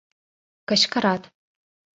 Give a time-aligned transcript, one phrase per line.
[0.67, 1.23] —кычкырат.